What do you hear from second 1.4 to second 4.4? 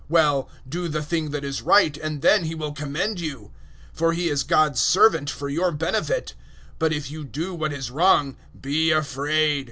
is right, and then he will commend you. 013:004 For he